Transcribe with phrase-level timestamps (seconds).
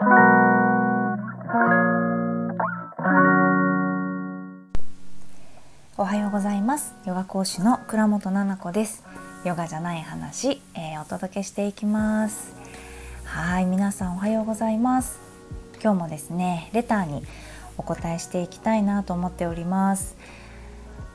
[0.00, 0.04] お
[6.04, 6.94] はようございます。
[7.04, 9.02] ヨガ講師の倉本々子です。
[9.44, 12.54] ヨガじゃない話、えー、お届けしていきます。
[13.24, 15.18] はい皆さんおはようございます。
[15.82, 17.24] 今日もですねレターに
[17.76, 20.16] お答えしていきたいなと思っております。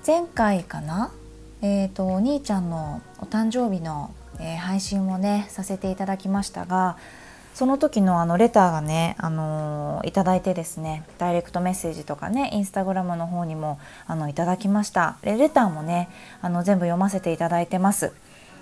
[0.05, 1.13] 前回かな
[1.61, 6.97] えーと、お兄ちゃんのお誕生日の、えー、配信をねさせていただきましたが
[7.53, 15.17] その時のあのレターがね、あのー、いただいてですねダイレクトメッセージとかねインスタグラムの方にもあのいただきました。
[15.21, 16.09] レレターもね
[16.41, 18.11] あの全部読ませていただいてます。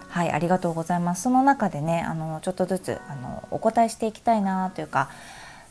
[0.09, 1.22] はいありがとうございます。
[1.22, 5.09] その中でねあのちょっとずつあのお答えしていきたいなというか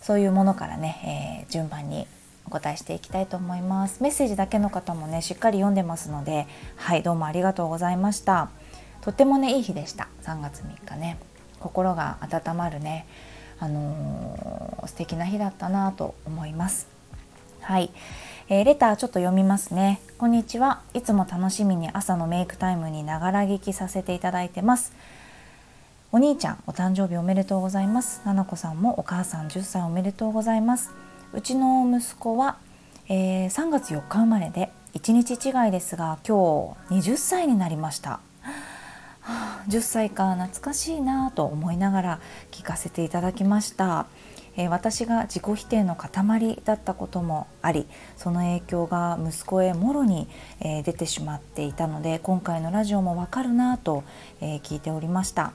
[0.00, 2.06] そういうものからね、えー、順番に
[2.46, 4.02] お答えしていきたいと思います。
[4.02, 6.46] メッセージだけの方もねしっかり読んでますので
[6.76, 8.48] はいどうもありがとうございました。
[9.02, 10.08] とってもねいい日でした。
[10.22, 11.18] 3月3日ね。
[11.60, 13.06] 心が温まるね、
[13.58, 16.88] あのー、素敵な日だったなと思います。
[17.60, 17.90] はい、
[18.48, 20.00] えー、レターちょっと読みますね。
[20.18, 20.80] こんにちは。
[20.94, 24.92] いつも楽しみに朝のメイクタイムにながら聞きさせていただいてます。
[26.12, 28.22] お兄ちゃんお誕生日おめでとうございます。
[28.24, 30.90] ななこさんもお母さん10歳おめでとうございます。
[31.32, 32.56] うちの息子は、
[33.08, 38.20] えー、3月4日生まれで1日違いですが今日20歳になりました。
[39.68, 44.06] 10歳か懐かしいなと思いながら聞かせていただきました、
[44.56, 50.28] えー、私が自己否定の塊だったこともありその影響が息子へもろに、
[50.60, 54.04] えー、出てしまっていたので今回のラジオもわかるなと、
[54.40, 55.52] えー、聞いておりました。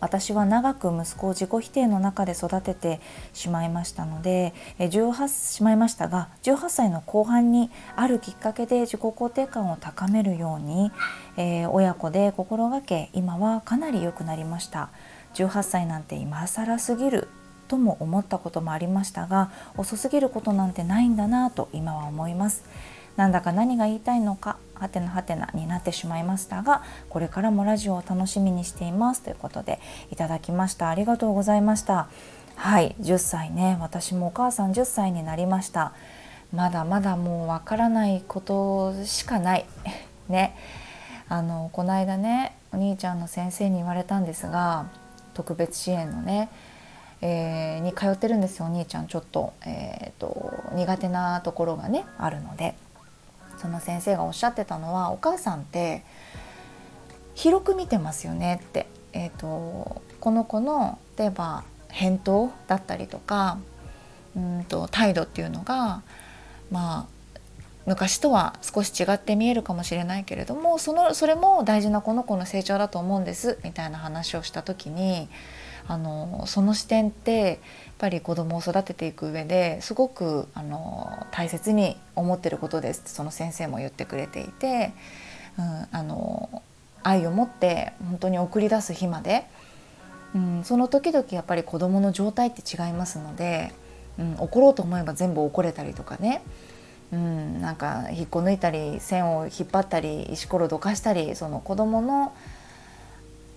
[0.00, 3.00] 私は長く息子を自己否定の中で育てて
[3.32, 10.90] しまいましたので18しまいましたが18歳の後半にあるきっかけで自己肯定感を高めるように、
[11.36, 14.90] えー、親子で心がけ今はかなり良くなりました。
[15.34, 17.28] 18歳なんて今更すぎる
[17.68, 22.64] とも思ったこともありましたが遅すぎることなんてないんだなと今は思います。
[23.16, 29.22] なんだか何が言いたいのかはてなはてなになってしまいましたがこれからもラジオを楽しみにしています。
[29.22, 29.80] ということで
[30.12, 30.90] いただきました。
[30.90, 32.08] ありがとうございました。
[32.56, 33.78] はい10歳ね。
[33.80, 35.92] 私もお母さん10歳になりました。
[36.52, 39.64] まだまだもうわからないことしかない。
[40.28, 40.54] ね。
[41.28, 44.86] あのこの間ねお兄ちゃんの先生に言われたんですが
[45.34, 46.48] 特別支援のね
[47.22, 49.06] えー、に通ってるんですよお兄ちゃん。
[49.06, 52.74] ちょっと,、えーと苦手なところがねあるので。
[53.58, 56.02] その先生がおっしゃってたのはお母さんって
[57.34, 63.58] 広く見てますよねって、えーと、この子の例えば返答だったりとか
[64.36, 66.02] うんと態度っていうのが
[66.70, 67.06] まあ
[67.86, 75.28] 昔とは少し違って見えるかもしれないけれどもそのそれも大事なこの子の成長だと思うんですみたいな話をした時に
[75.88, 77.58] あのその視点ってやっ
[77.98, 83.00] ぱり子供を育てていく上ですごくあの大切に思ってることです。
[83.00, 84.92] ってその先生も言ってくれていて、
[85.58, 86.62] うん、あの
[87.02, 89.46] 愛を持って本当に送り出す日まで、
[90.34, 93.72] うん、その時々やっぱり子供の状態って違いますので、
[94.18, 96.42] うん、怒ろうと思えば全部怒れたりとかね。
[97.12, 102.34] うん、なんか引っこ抜いたり線を引っ張ったり石ころどかしたりその子供の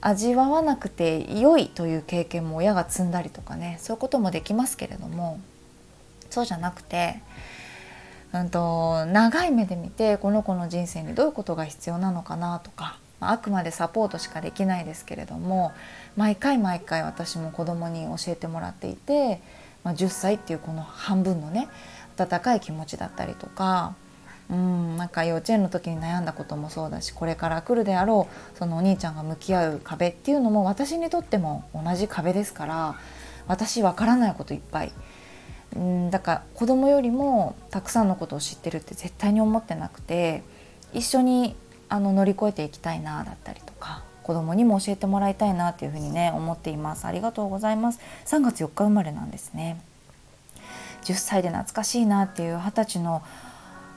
[0.02, 5.40] 味わわなくて良いという経験も親が積んだりとかねそういうこともできますけれども
[6.30, 7.22] そうじゃなくて、
[8.34, 15.74] うんと、長い目で見てこの子の人生にどういうことが必要なのかなとかあくまでサポートしかできないですけれども
[16.16, 19.42] 毎回毎回私も子供に教えてもらっていて、
[19.84, 21.68] まあ、10歳っていうこの半分のね
[22.18, 23.96] 温かい気持ちだったりとか
[24.50, 32.96] うんなんか幼稚園の時に悩んだこともそうだしこれから来るであろうそのお兄ちゃんが向き合う壁っていうのも私にとっても同じ壁ですから
[33.48, 34.92] 私わからないこといっぱい。
[35.76, 40.42] うんだから子供よりもたくさんのことを知ってるって絶対に思ってなくて
[40.94, 41.56] 一緒に
[41.90, 47.06] あの乗り越えていきたいなだったりとか子供にも教えてもらいたいなっていうふうにね思っています。
[47.06, 48.00] ありがとうございます。
[48.26, 49.80] 3月4日生まれなんですね。
[51.04, 53.24] 10歳で懐かしいなっていう二十歳の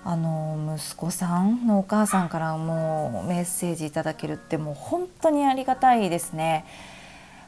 [0.05, 6.65] あの息子さんのお母さんからもうメッセージいただけるってもう本当にありがたいですね。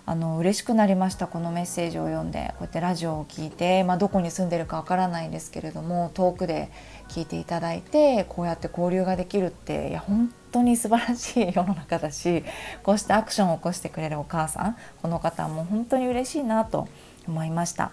[0.06, 6.70] あの嬉しくなりましたこのメッセージを読んでこうやってラジオを聞いて、まあ、どこに住んでるかわからないんですけれども遠くで
[7.08, 12.44] 聞いていただいてこうやって交流ができるっていや本当に素晴らしい世の中だし
[12.82, 16.86] こうしてアクションを起こしてくれるお母さんこの方も本当に嬉しいなと
[17.26, 17.92] 思いました。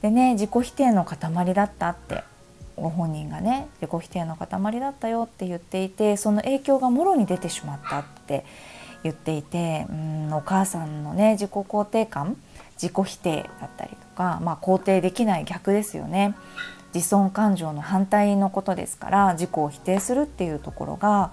[0.00, 2.24] でね自己否定の塊だったって
[2.76, 8.44] ご本人がね自己否定の塊だったよって言っていてその影響がもろに出てしまったって
[9.02, 12.36] 言っていてうんお母さんのね自己肯定感
[12.80, 16.34] 自己否定だったりとか、まあ、肯定できない逆ですよね。
[16.94, 21.32] 自尊感情の反対のことですから自己を否定するっていうところが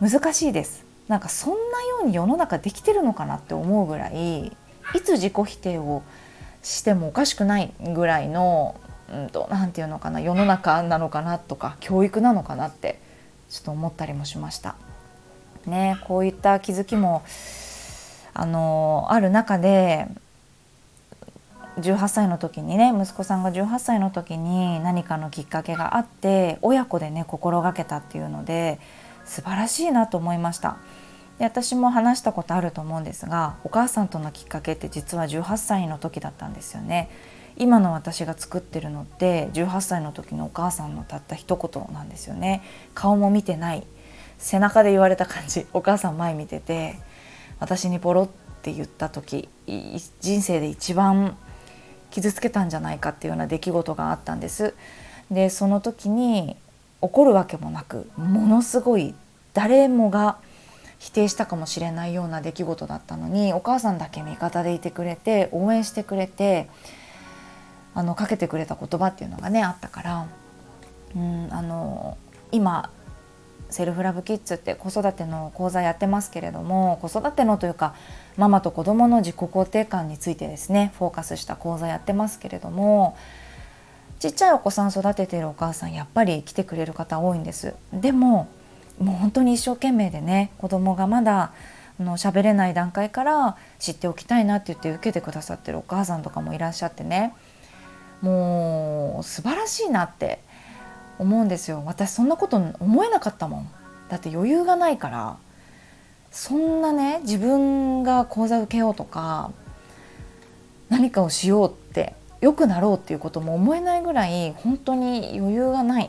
[0.00, 0.84] 難しいです。
[1.08, 4.46] なんかそんなように世の中できてるのかなって思うぐらい
[4.94, 6.02] いつ自己否定を
[6.62, 8.76] してもおかしくないぐらいの、
[9.10, 13.00] うんと、て言うのかな世の中なのかなとか教育なのかなって
[13.50, 14.76] ちょっと思ったりもしました。
[15.66, 17.22] ね、こういった気づきも
[18.34, 20.08] あのある中で
[21.78, 28.78] 18歳の時にね息子さんが18歳の時に何かのきっかけがあって親子でね心がけたっていうので
[29.24, 30.76] 素晴らしいなと思いました
[31.38, 37.08] で私も話したことあると思うんですがお母さんとのきっかけって実は18歳の時だったんですよね
[37.56, 42.62] 今の私が作ってるのって18歳の時のお母さんのたった一言なんですよね。
[42.94, 43.86] 顔も見てない。
[44.38, 45.66] 背中で言われた感じ。
[45.72, 46.96] お母さん前見てて
[47.60, 48.28] 私にポロっ
[48.62, 49.48] て言った時
[50.20, 51.36] 人生で一番
[52.10, 54.74] 傷つけたんじゃないかっていうような出来事があったんです。
[55.30, 56.56] でその時に
[57.00, 59.14] 怒るわけもなくものすごい
[59.54, 60.38] 誰もが
[60.98, 66.68] 否定したかもしれないような出来事だったのにお母さんだけ味方でいてくれて応援してくれて
[67.94, 70.26] あのかけてくれた言葉っていうのがねあったから、
[71.14, 72.16] うん、あの
[72.50, 72.90] 今
[73.70, 77.94] セルフラブキッズって子育ての講座やってますけれども子育てのというか
[78.36, 83.16] ママと子どもの自己肯定感についてですねフォーカスした講座やってますけれども
[84.20, 87.74] ちっちゃいお子さん育ててるお母さんやっぱり来てくれる方多いんです。
[87.92, 88.46] でも
[89.00, 91.52] もう本当に一生懸命でね子供がまだ
[91.98, 97.34] あの喋れない段階から知っておきたいなって言って受けてくださってるお母さんとかもいらっしゃってね
[98.22, 100.38] もう素晴らしいなって
[101.18, 101.82] 思うんですよ。
[101.84, 103.68] 私そんなこと思えなかったもん。
[104.08, 105.36] だって余裕がないから。
[106.32, 109.52] そんなね自分が講座受けようとか
[110.88, 116.08] 何かをしようって良くなろうっていうことも思えないぐらい本当に余裕がない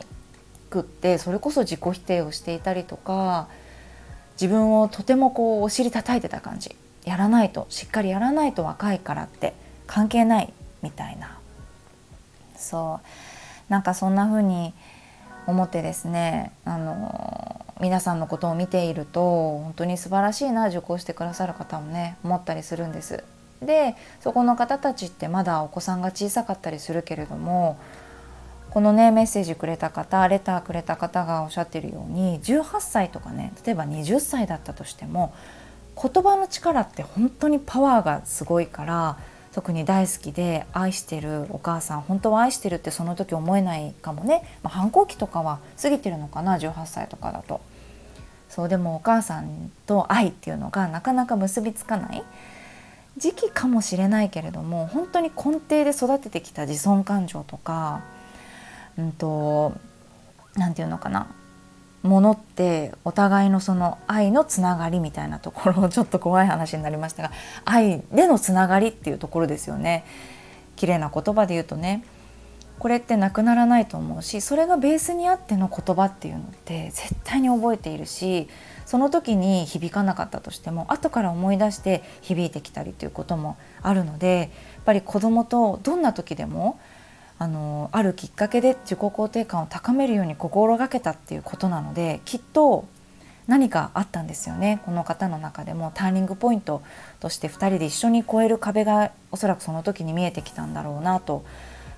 [0.70, 3.48] くってそれこそ自己否定をしていたりとか
[4.40, 6.74] 自分をとてもこうお尻叩いてた感じ。
[7.04, 9.52] やらないとしっかりやらないと若いからって
[9.86, 11.33] 関係ないみたいな。
[12.64, 13.00] そ
[13.68, 14.74] うなんかそんな風に
[15.46, 23.24] 思ってですねあの皆さんのことを見ていると本当に素晴らしいな受講してくださる方もね思ったりするんです。
[23.62, 27.78] でそこの方たちってまだお子さんが小さかったりするけれども
[28.70, 35.34] このねメッセージくれた方レターくれた方がおっしゃってるように18歳とかね例えば20歳だったとしても
[36.00, 39.18] 言葉の力って本当にパワーがすごいから
[39.54, 47.60] 特に大好きで愛してるお母さん本当は愛してるってその時思えないかもね、まあ、反抗期とかは過ぎてるのかな18歳とかだと。
[48.48, 52.24] そうでもお母さんと愛っていうのがなかなか結びつかない。
[53.16, 58.02] 時期かもしれないけれども本当に根底で育ててきた自尊感情とか
[58.98, 59.72] うんと
[60.56, 61.28] 何て言うのかな。
[62.04, 67.32] ものってお互いのその愛のつながりみたいなところちょっと怖い話になりましたが
[67.64, 70.04] 愛でのつながりっていうところですよね。
[70.76, 72.04] 綺麗な言葉で言うとね。
[72.78, 78.48] これってなくならないと思うしそれがベースにあっての言葉っていうのって絶対に覚えているし
[78.84, 86.80] その時に響かなかったとしても後から思い出して響いてきたりということもあるのでやっぱり子供とどんな時でも
[87.38, 92.86] あのあるきっかけで自己肯定感を高めるように心がけたっていうことなのできっと
[93.46, 95.92] 何かあったんですよねこの方の中でも。
[95.94, 96.82] ターニングポイント
[97.20, 101.44] として2人で一緒に越える壁がおそらくその時に見えてきたんだろうなと。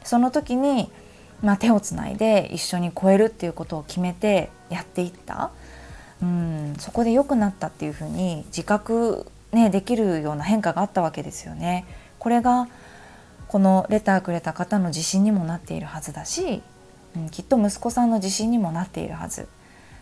[0.02, 0.90] その時に、
[1.42, 5.50] まあ、手をつないで一緒に越えるっていうことを決めてやっていった。
[6.22, 11.84] うんそこで良くなったっていうふうに自覚、ね、できるような変化があったわけですよね。
[12.18, 12.68] これが
[13.48, 16.62] このレターくれた方の自信にもなっているはずだし、
[17.16, 19.48] うん、きっと息子さんの自信にもなっているはず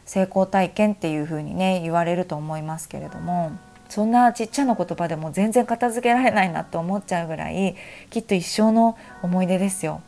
[0.06, 3.52] 成功体験っていうふうにね言われると思いますけれども
[3.88, 7.76] そんなちっちゃな言葉でも全然片付けられないなって思っちゃうぐらい
[8.10, 10.02] きっと一生の思い出ですよ。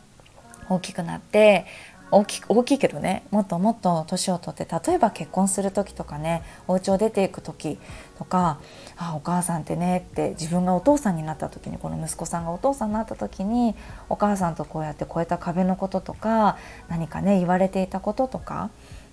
[0.68, 1.64] 大きくなって
[2.10, 7.78] 大き大きいけどねもっともっと年を取って例えば結婚する時とかねお家を出ていく時
[8.16, 8.60] とか
[8.96, 13.74] ああお母さんってねって自分がお父さんになった時にこの息子さんがお父さんになった時に
[14.08, 16.58] お母さんとこうやって越えた壁のこととか
[16.88, 18.70] 何かね言われていたこととか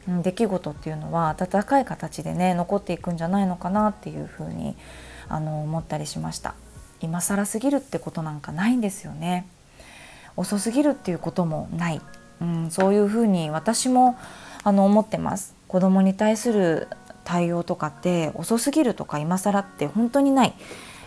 [0.07, 4.75] 出来事っていうのは温かい形でね残っていくんじゃないのかなっていうふうに
[5.29, 6.55] あの思ったりしました。
[6.99, 9.45] 今更すぎるってことなんかないんですよね。
[10.37, 12.01] 遅すぎるっていうこともない。
[12.41, 14.17] うん、そういうふうに私も
[14.63, 15.55] あの思ってます。
[15.67, 16.87] 子供に対する
[17.23, 20.53] 対応とかって遅すぎるとか今更って本当にない。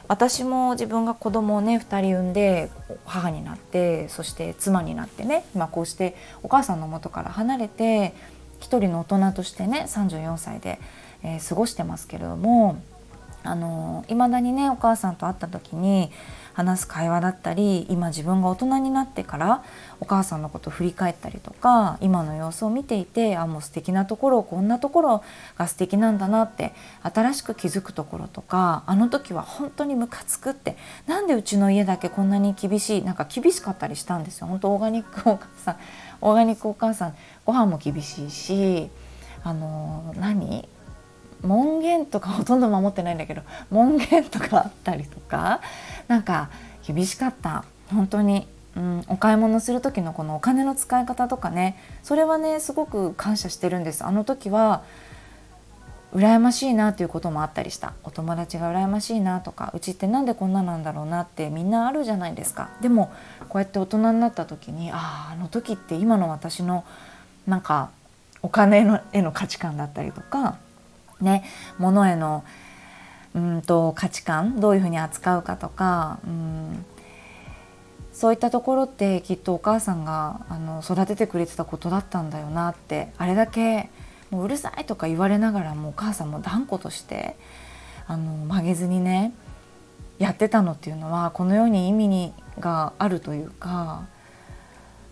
[0.08, 2.70] 私も自分が子供をね2人産んで
[3.04, 8.14] 母になってそして妻になってね今こうしてお母さんの元から離れて
[8.60, 10.78] 一人の大人としてね34歳で、
[11.22, 12.80] えー、過ごしてますけれども
[13.42, 16.10] あの未だにねお母さんと会った時に
[16.56, 19.62] 話す会話だったり今自分が大人になってから
[20.00, 25.24] お母さんのことを振り返ったりとか今の様子を見ていてあもう素敵なところこんなところ
[25.58, 26.72] が素敵なんだなって
[27.02, 34.46] 新しく気づくところとかあの時は本当にムカつくってなんでうちの家だけこんなに厳しいなんか厳しかったりしたんですよ。
[34.46, 35.76] 本当オーガニックお母さん
[36.22, 38.88] オーガニックお母さんご飯も厳しいし
[39.44, 40.66] あの何？
[41.46, 45.60] 門限とかほとんど守ってないんだけど門限とかあったりとか
[46.08, 46.50] なんか
[46.86, 47.64] 厳しかった。
[47.92, 51.78] 本当に、うん、お買い物する時のこのお金の使い方とかね。
[52.02, 54.04] それはねすごく感謝してるんです。
[54.04, 54.82] あの時は
[56.14, 57.92] 羨ましいなということもあったりした。
[58.04, 62.70] お友達が羨ましいなとかうちって何でこんななんだろうなってみんなあるじゃないですか。
[62.80, 63.12] でも
[63.48, 66.84] こうやって大人になった時にあああの時って今の私の
[67.46, 67.90] なんか
[68.42, 70.56] お金のへの価値観だったりとか
[71.20, 71.44] ね
[71.78, 72.44] 物への
[73.34, 76.84] うんと価値観どういうふうに扱うかとかうん
[78.12, 83.90] そういったところってきっとお母さんがあの育ててくれてたことだったんだよなってあれだけ
[84.30, 87.36] もううるさいとか言われながらもお母さんも断固として
[88.06, 89.34] あの曲げずにね
[90.18, 94.06] やってたのっていうのはこのように意味にがあるというか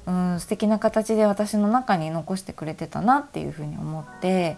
[0.06, 4.56] うん素敵な形で私の中に残してくれてたなっていうふうに思って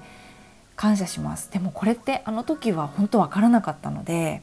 [0.77, 1.51] 感謝します。
[1.51, 4.43] でもこれってあの時は本当わからなかったので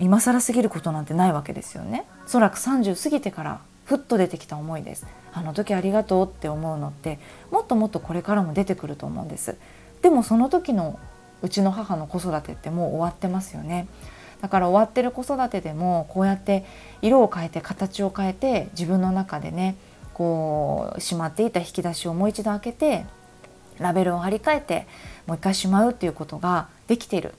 [0.00, 2.04] 今更すぎることなんてないわけですよね。
[2.26, 5.06] おそらく30過ぎてからふっと出てきた思いです。
[5.32, 7.18] あの時ありがとうって思うのって
[7.50, 9.56] もっともっとこれからも出てくると思うんです。
[10.02, 10.98] でもその時の
[11.42, 13.86] うちの母の子育てってもう終わってますよね。
[14.40, 16.64] だから終わってる子育てでもこうやって
[17.00, 19.76] 色を変えて形を変えて自分の中でね
[20.14, 23.06] こうしまっていた引き出しをもう一度開けて
[23.78, 24.86] ラベルを貼り替えて
[25.26, 27.34] もう一回しまうっていうことができてる、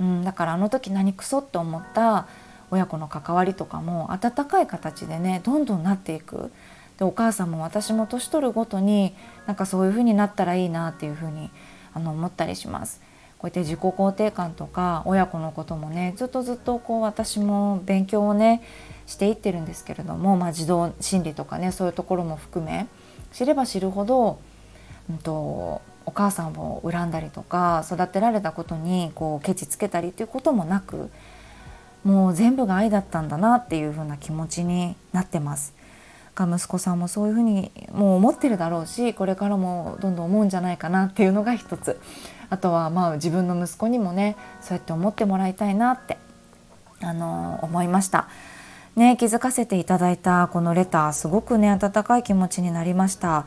[0.00, 2.26] うん、だからあの時何クソって思った
[2.70, 6.50] 親子の関わりとかも温かい形でねどんどんなっていく
[6.98, 9.14] でお母さんも私も年取るごとに
[9.46, 11.50] なんかそういう風になったらいいなっていう風に
[11.94, 13.00] あの思ったりします。
[13.38, 18.62] こうやって自己肯定感とか親子のこともねずっとずっとこう私も勉強をね
[19.06, 22.86] していってるんですけれども、まあ、児童心理とかねそういうところも含め
[23.32, 24.38] 知れば知るほど
[25.10, 31.10] うんと、お母さんを恨んだりとか育てられたことにこうケチつけたりっていうこともなく
[32.04, 35.74] もう全部が愛だったんだなっていう風な気持ちになってます。
[36.36, 41.98] が息子さんもそういうふうにもう思ってるだろうしこれからもどんどん思うんじゃないかなっていうのが一つ
[42.50, 46.18] あとはまあ自分の息子にもねそうやって思ってもらいたいなって
[47.00, 48.28] あの思いました。
[48.96, 53.46] ね、気づかせていただいたこのレターすごくね温かい気持ちになりました。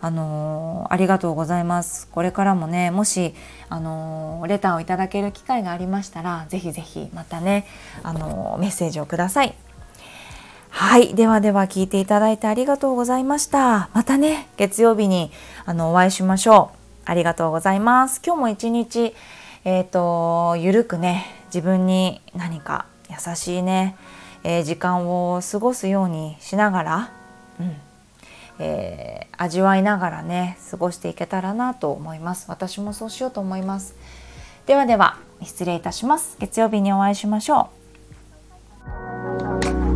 [0.00, 2.08] あのありがとうございます。
[2.08, 3.34] これからもねもし
[3.68, 7.66] あのレターをいただける機会がありましたらぜひぜひまたね
[8.02, 9.54] あのメッセージをください。
[10.70, 11.14] はい。
[11.14, 13.88] ではでは聞いていただいてありがとうございました。
[13.94, 15.32] またね月曜日に
[15.64, 16.78] あのお会いしましょう。
[17.04, 18.20] ありがとうございます。
[18.24, 19.14] 今日も一日
[19.64, 23.96] えっ、ー、とゆるくね自分に何か優しいね、
[24.44, 27.12] えー、時間を過ごすようにしながら
[27.58, 27.87] うん。
[28.58, 32.46] えー、味わいながらね過ごしていけたらなと思います。
[32.48, 33.94] 私もそうしようと思います。
[34.66, 36.36] ではでは失礼いたします。
[36.38, 37.70] 月曜日にお会いしましょ
[39.84, 39.87] う。